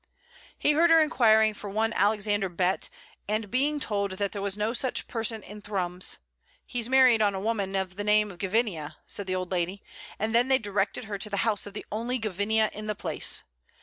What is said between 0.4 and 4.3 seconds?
He heard her inquiring for one Alexander Bett, and being told